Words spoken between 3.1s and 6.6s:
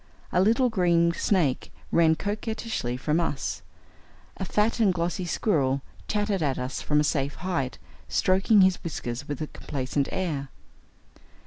us. A fat and glossy squirrel chattered at